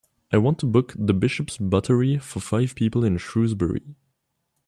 [0.31, 3.83] I want to book The Bishops Buttery for five people in Shrewsbury.